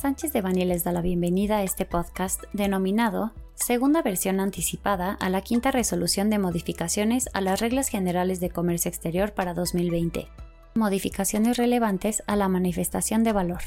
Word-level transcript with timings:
Sánchez 0.00 0.32
de 0.32 0.40
Bani 0.40 0.64
les 0.64 0.82
da 0.82 0.92
la 0.92 1.02
bienvenida 1.02 1.58
a 1.58 1.62
este 1.62 1.84
podcast 1.84 2.44
denominado 2.54 3.32
Segunda 3.54 4.00
versión 4.00 4.40
anticipada 4.40 5.18
a 5.20 5.28
la 5.28 5.42
quinta 5.42 5.72
resolución 5.72 6.30
de 6.30 6.38
modificaciones 6.38 7.28
a 7.34 7.42
las 7.42 7.60
reglas 7.60 7.88
generales 7.88 8.40
de 8.40 8.48
comercio 8.48 8.88
exterior 8.88 9.34
para 9.34 9.52
2020. 9.52 10.26
Modificaciones 10.74 11.58
relevantes 11.58 12.22
a 12.26 12.36
la 12.36 12.48
manifestación 12.48 13.24
de 13.24 13.32
valor. 13.32 13.60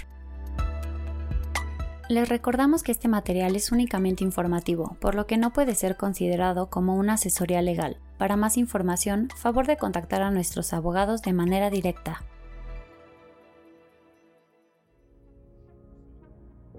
Les 2.10 2.28
recordamos 2.28 2.82
que 2.82 2.94
este 2.94 3.08
material 3.08 3.56
es 3.56 3.72
únicamente 3.72 4.24
informativo, 4.24 4.98
por 5.00 5.14
lo 5.14 5.28
que 5.28 5.38
no 5.38 5.54
puede 5.54 5.76
ser 5.76 5.98
considerado 5.98 6.68
como 6.68 6.96
una 6.96 7.14
asesoría 7.14 7.62
legal. 7.62 7.98
Para 8.18 8.38
más 8.38 8.58
información, 8.58 9.30
favor 9.36 9.68
de 9.68 9.78
contactar 9.78 10.24
a 10.24 10.32
nuestros 10.32 10.74
abogados 10.74 11.22
de 11.22 11.34
manera 11.34 11.70
directa. 11.70 12.24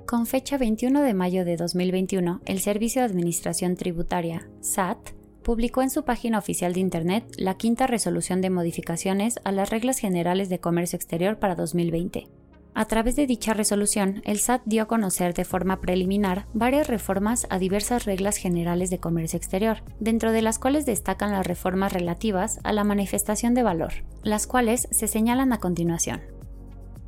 Con 0.06 0.26
fecha 0.26 0.58
21 0.58 1.00
de 1.00 1.14
mayo 1.14 1.46
de 1.46 1.56
2021, 1.56 2.42
el 2.44 2.60
Servicio 2.60 3.00
de 3.00 3.06
Administración 3.06 3.74
Tributaria, 3.74 4.46
SAT, 4.60 4.98
publicó 5.42 5.80
en 5.80 5.88
su 5.88 6.04
página 6.04 6.38
oficial 6.38 6.74
de 6.74 6.80
Internet 6.80 7.24
la 7.38 7.56
quinta 7.56 7.86
resolución 7.86 8.42
de 8.42 8.50
modificaciones 8.50 9.40
a 9.44 9.52
las 9.52 9.70
reglas 9.70 9.98
generales 9.98 10.50
de 10.50 10.60
comercio 10.60 10.96
exterior 10.96 11.38
para 11.38 11.54
2020. 11.54 12.28
A 12.74 12.84
través 12.84 13.16
de 13.16 13.26
dicha 13.26 13.54
resolución, 13.54 14.20
el 14.26 14.40
SAT 14.40 14.62
dio 14.66 14.82
a 14.82 14.88
conocer 14.88 15.32
de 15.32 15.46
forma 15.46 15.80
preliminar 15.80 16.48
varias 16.52 16.86
reformas 16.86 17.46
a 17.48 17.58
diversas 17.58 18.04
reglas 18.04 18.36
generales 18.36 18.90
de 18.90 18.98
comercio 18.98 19.38
exterior, 19.38 19.84
dentro 20.00 20.32
de 20.32 20.42
las 20.42 20.58
cuales 20.58 20.84
destacan 20.84 21.32
las 21.32 21.46
reformas 21.46 21.94
relativas 21.94 22.60
a 22.62 22.74
la 22.74 22.84
manifestación 22.84 23.54
de 23.54 23.62
valor, 23.62 24.04
las 24.22 24.46
cuales 24.46 24.86
se 24.90 25.08
señalan 25.08 25.54
a 25.54 25.60
continuación. 25.60 26.33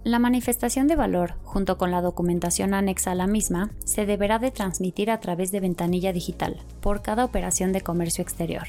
La 0.06 0.20
manifestación 0.20 0.87
de 0.87 0.95
valor, 0.95 1.34
junto 1.43 1.79
con 1.79 1.90
la 1.90 2.01
documentación 2.01 2.74
anexa 2.74 3.10
a 3.10 3.15
la 3.16 3.26
misma, 3.26 3.73
se 3.85 4.07
deberá 4.07 4.38
de 4.38 4.52
transmitir 4.52 5.10
a 5.10 5.18
través 5.18 5.51
de 5.51 5.59
ventanilla 5.59 6.13
digital 6.13 6.59
por 6.80 7.02
cada 7.02 7.24
operación 7.24 7.73
de 7.73 7.80
comercio 7.80 8.23
exterior. 8.23 8.68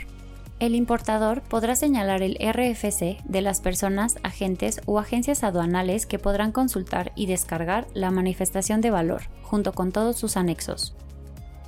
El 0.60 0.74
importador 0.74 1.44
podrá 1.44 1.76
señalar 1.76 2.24
el 2.24 2.40
RFC 2.42 3.22
de 3.24 3.42
las 3.44 3.62
personas, 3.62 4.18
agentes 4.24 4.82
o 4.88 4.98
agencias 4.98 5.44
aduanales 5.44 6.08
que 6.08 6.18
podrán 6.18 6.52
consultar 6.52 7.12
y 7.16 7.28
descargar 7.28 7.86
la 7.94 8.10
manifestación 8.10 8.82
de 8.82 8.90
valor, 8.90 9.22
junto 9.44 9.74
con 9.74 9.92
todos 9.92 10.18
sus 10.18 10.38
anexos. 10.38 10.96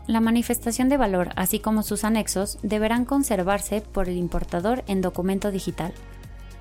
La 0.08 0.20
manifestación 0.20 0.90
de 0.90 0.98
valor, 0.98 1.30
así 1.36 1.60
como 1.60 1.84
sus 1.84 2.06
anexos, 2.06 2.58
deberán 2.64 3.06
conservarse 3.06 3.82
por 3.82 4.10
el 4.10 4.18
importador 4.18 4.84
en 4.88 5.02
documento 5.02 5.52
digital, 5.52 5.94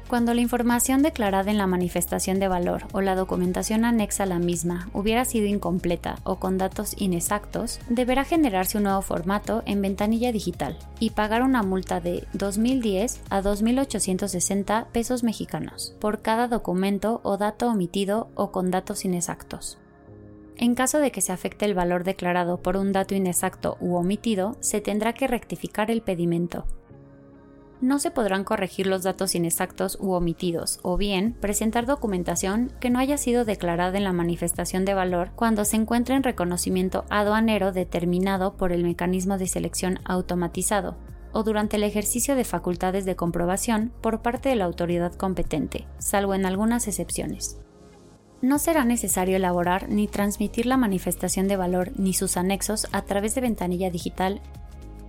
cuando 0.09 0.33
la 0.33 0.41
información 0.41 1.03
declarada 1.03 1.51
en 1.51 1.59
la 1.59 1.67
manifestación 1.67 2.41
de 2.41 2.48
valor 2.48 2.87
o 2.92 3.03
la 3.03 3.14
documentación 3.14 3.84
anexa 3.84 4.23
a 4.23 4.27
la 4.27 4.39
misma 4.39 4.89
hubiera 4.95 5.25
sido 5.27 5.47
incompleta 5.47 6.17
o 6.25 6.37
con 6.37 6.56
datos 6.56 6.95
inexactos, 6.97 7.78
deberá 7.91 8.25
generarse 8.25 8.78
un 8.78 8.84
nuevo 8.84 9.03
formato 9.03 9.62
en 9.67 9.83
ventanilla 9.83 10.33
digital 10.33 10.78
y 10.98 11.11
pagar 11.11 11.42
una 11.42 11.62
multa 11.62 12.00
de 12.00 12.27
2.010 12.33 13.19
a 13.28 13.42
2.860 13.42 14.87
pesos 14.87 15.23
mexicanos 15.23 15.95
por 16.00 16.22
cada 16.22 16.48
documento 16.48 17.20
o 17.22 17.37
dato 17.37 17.69
omitido 17.69 18.31
o 18.34 18.50
con 18.50 18.70
datos 18.70 19.05
inexactos. 19.05 19.78
En 20.56 20.75
caso 20.75 20.98
de 20.98 21.12
que 21.12 21.20
se 21.20 21.33
afecte 21.33 21.67
el 21.67 21.75
valor 21.75 22.03
declarado 22.03 22.56
por 22.56 22.77
un 22.77 22.93
dato 22.93 23.15
inexacto 23.15 23.77
u 23.81 23.95
omitido, 23.95 24.56
se 24.61 24.81
tendrá 24.81 25.12
que 25.12 25.28
rectificar 25.28 25.91
el 25.91 26.03
pedimento 26.03 26.65
no 27.81 27.98
se 27.98 28.11
podrán 28.11 28.45
corregir 28.45 28.87
los 28.87 29.03
datos 29.03 29.34
inexactos 29.34 29.98
u 30.01 30.12
omitidos, 30.12 30.81
o 30.83 30.97
bien 30.97 31.34
presentar 31.41 31.87
documentación 31.87 32.73
que 32.81 32.91
no 32.91 32.98
haya 32.98 33.19
sido 33.19 33.45
declarada 33.45 33.97
en 33.97 34.05
la 34.05 34.12
manifestación 34.12 34.84
de 34.84 34.95
valor 34.95 35.31
cuando 35.37 35.65
se 35.65 35.77
encuentre 35.77 36.15
en 36.15 36.23
reconocimiento 36.23 37.05
aduanero 37.09 37.73
determinado 37.73 38.56
por 38.56 38.72
el 38.72 38.83
mecanismo 38.83 39.38
de 39.38 39.47
selección 39.47 40.00
automatizado, 40.05 40.97
o 41.33 41.43
durante 41.43 41.77
el 41.77 41.84
ejercicio 41.84 42.34
de 42.34 42.44
facultades 42.44 43.05
de 43.05 43.17
comprobación 43.17 43.93
por 44.00 44.22
parte 44.22 44.49
de 44.49 44.56
la 44.56 44.65
autoridad 44.65 45.15
competente, 45.15 45.87
salvo 45.99 46.34
en 46.34 46.47
algunas 46.47 46.88
excepciones. 46.88 47.59
No 48.41 48.59
será 48.59 48.84
necesario 48.84 49.37
elaborar 49.37 49.88
ni 49.88 50.06
transmitir 50.06 50.67
la 50.67 50.77
manifestación 50.77 51.49
de 51.49 51.56
valor 51.56 51.91
ni 51.97 52.12
sus 52.12 52.37
anexos 52.37 52.87
a 52.93 53.03
través 53.03 53.34
de 53.34 53.41
ventanilla 53.41 53.91
digital 53.91 54.41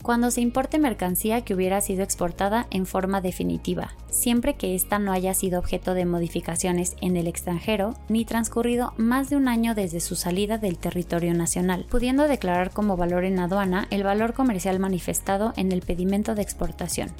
cuando 0.09 0.31
se 0.31 0.42
importe 0.42 0.80
mercancía 0.80 1.42
que 1.42 1.53
hubiera 1.53 1.81
sido 1.81 2.02
exportada 2.02 2.66
en 2.72 2.88
forma 2.88 3.22
definitiva, 3.22 3.94
siempre 4.09 4.56
que 4.56 4.74
ésta 4.74 4.97
no 4.97 5.12
haya 5.12 5.36
sido 5.36 5.59
objeto 5.59 5.94
de 5.94 6.06
modificaciones 6.06 6.96
en 7.00 7.16
el 7.16 7.28
extranjero 7.28 7.94
ni 8.08 8.25
transcurrido 8.25 8.96
más 8.97 9.30
de 9.30 9.36
un 9.36 9.47
año 9.47 9.75
desde 9.75 10.00
su 10.00 10.16
salida 10.16 10.58
del 10.58 10.80
territorio 10.80 11.36
nacional, 11.36 11.86
pudiendo 11.92 12.28
declarar 12.28 12.72
como 12.72 12.97
valor 12.97 13.24
en 13.24 13.38
aduana 13.38 13.86
el 13.92 14.02
valor 14.02 14.34
comercial 14.34 14.80
manifestado 14.80 15.53
en 15.58 15.72
el 15.72 15.81
pedimento 15.81 16.34
de 16.34 16.41
exportación 16.41 17.12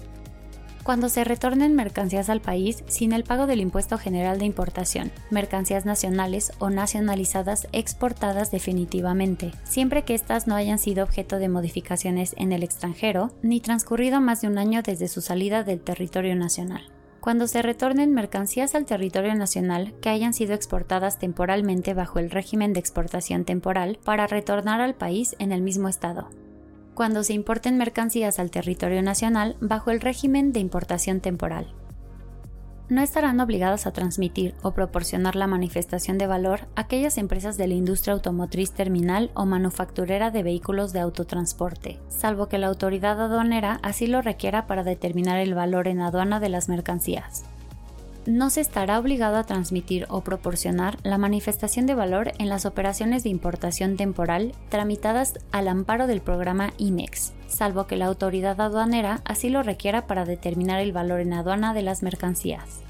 cuando 0.90 1.08
se 1.08 1.24
retornen 1.24 1.76
mercancías 1.76 2.32
al 2.32 2.42
país 2.42 2.84
sin 2.88 3.14
el 3.14 3.24
pago 3.24 3.46
del 3.46 3.62
impuesto 3.62 4.00
general 4.00 4.40
de 4.40 4.46
importación, 4.46 5.12
mercancías 5.30 5.86
nacionales 5.86 6.52
o 6.58 6.72
nacionalizadas 6.72 7.68
exportadas 7.74 8.50
definitivamente, 8.50 9.52
siempre 9.66 10.04
que 10.04 10.16
éstas 10.16 10.48
no 10.48 10.56
hayan 10.56 10.80
sido 10.80 11.04
objeto 11.04 11.38
de 11.38 11.48
modificaciones 11.48 12.34
en 12.40 12.54
el 12.54 12.64
extranjero 12.64 13.30
ni 13.44 13.62
transcurrido 13.62 14.20
más 14.20 14.42
de 14.42 14.48
un 14.48 14.58
año 14.58 14.82
desde 14.82 15.10
su 15.10 15.22
salida 15.22 15.64
del 15.64 15.80
territorio 15.80 16.36
nacional. 16.36 16.82
Cuando 17.20 17.46
se 17.46 17.62
retornen 17.62 18.16
mercancías 18.16 18.74
al 18.74 18.88
territorio 18.88 19.36
nacional 19.36 19.94
que 20.02 20.10
hayan 20.10 20.34
sido 20.34 20.56
exportadas 20.56 21.20
temporalmente 21.20 21.94
bajo 21.94 22.18
el 22.18 22.32
régimen 22.32 22.74
de 22.74 22.80
exportación 22.80 23.46
temporal 23.46 24.00
para 24.04 24.26
retornar 24.26 24.82
al 24.82 24.96
país 24.96 25.36
en 25.38 25.52
el 25.52 25.62
mismo 25.62 25.88
estado, 25.88 26.30
cuando 27.00 27.24
se 27.24 27.32
importen 27.32 27.78
mercancías 27.78 28.40
al 28.40 28.52
territorio 28.52 29.02
nacional 29.02 29.56
bajo 29.62 29.90
el 29.90 30.02
régimen 30.02 30.52
de 30.52 30.60
importación 30.60 31.22
temporal. 31.22 31.72
No 32.90 33.00
estarán 33.00 33.40
obligadas 33.40 33.88
a 33.88 33.94
transmitir 33.94 34.54
o 34.64 34.72
proporcionar 34.72 35.38
la 35.38 35.48
manifestación 35.48 36.18
de 36.18 36.28
valor 36.28 36.68
aquellas 36.76 37.18
empresas 37.18 37.56
de 37.56 37.70
la 37.70 37.76
industria 37.76 38.16
automotriz 38.16 38.74
terminal 38.74 39.32
o 39.34 39.46
manufacturera 39.46 40.30
de 40.30 40.44
vehículos 40.44 40.92
de 40.92 41.00
autotransporte, 41.00 42.00
salvo 42.09 42.50
que 42.50 42.58
la 42.58 42.68
autoridad 42.68 43.22
aduanera 43.22 43.80
así 43.82 44.06
lo 44.06 44.22
requiera 44.22 44.68
para 44.68 44.84
determinar 44.84 45.40
el 45.40 45.54
valor 45.54 45.88
en 45.88 46.02
aduana 46.02 46.42
de 46.42 46.50
las 46.50 46.68
mercancías 46.68 47.46
no 48.25 48.50
se 48.50 48.62
estará 48.62 49.00
obligado 49.00 49.38
a 49.38 49.44
transmitir 49.44 50.06
o 50.09 50.22
proporcionar 50.22 50.97
la 51.03 51.18
manifestación 51.18 51.85
de 51.85 51.96
valor 51.96 52.31
en 52.38 52.50
las 52.50 52.66
operaciones 52.66 53.24
de 53.24 53.30
importación 53.30 53.97
temporal 53.97 54.53
tramitadas 54.69 55.40
al 55.52 55.68
amparo 55.68 56.07
del 56.07 56.22
programa 56.22 56.74
IMEX, 56.78 57.34
salvo 57.47 57.88
que 57.88 57.96
la 57.96 58.06
autoridad 58.06 58.59
aduanera 58.59 59.22
así 59.25 59.50
lo 59.50 59.63
requiera 59.63 60.06
para 60.08 60.25
determinar 60.25 60.79
el 60.79 60.91
valor 60.91 61.22
en 61.22 61.34
aduana 61.34 61.74
de 61.74 61.81
las 61.81 62.03
mercancías. 62.03 62.81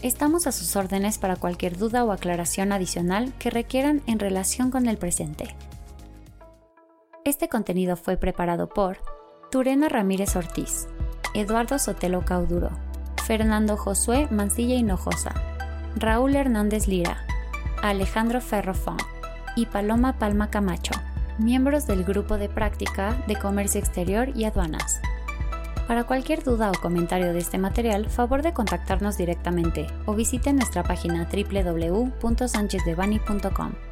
Estamos 0.00 0.46
a 0.46 0.52
sus 0.52 0.76
órdenes 0.76 1.18
para 1.18 1.36
cualquier 1.36 1.76
duda 1.76 2.04
o 2.04 2.12
aclaración 2.12 2.72
adicional 2.72 3.32
que 3.38 3.50
requieran 3.50 4.02
en 4.06 4.20
relación 4.20 4.70
con 4.70 4.86
el 4.86 4.96
presente. 4.96 5.56
Este 7.24 7.48
contenido 7.48 7.96
fue 7.96 8.16
preparado 8.16 8.68
por 8.68 8.98
Turena 9.50 9.88
Ramírez 9.88 10.36
Ortiz, 10.36 10.86
Eduardo 11.34 11.78
Sotelo 11.78 12.24
Cauduro, 12.24 12.70
Fernando 13.28 13.76
Josué 13.76 14.26
Mancilla 14.30 14.74
Hinojosa, 14.76 15.34
Raúl 15.96 16.34
Hernández 16.34 16.88
Lira, 16.88 17.26
Alejandro 17.82 18.40
Ferrofón 18.40 18.96
y 19.54 19.66
Paloma 19.66 20.18
Palma 20.18 20.48
Camacho, 20.48 20.94
miembros 21.36 21.86
del 21.86 22.04
Grupo 22.04 22.38
de 22.38 22.48
Práctica 22.48 23.22
de 23.26 23.36
Comercio 23.36 23.80
Exterior 23.80 24.30
y 24.34 24.44
Aduanas. 24.44 25.02
Para 25.86 26.04
cualquier 26.04 26.42
duda 26.42 26.70
o 26.70 26.80
comentario 26.80 27.34
de 27.34 27.40
este 27.40 27.58
material, 27.58 28.08
favor 28.08 28.40
de 28.40 28.54
contactarnos 28.54 29.18
directamente 29.18 29.88
o 30.06 30.14
visite 30.14 30.54
nuestra 30.54 30.82
página 30.82 31.28
www.sanchezdevani.com. 31.30 33.87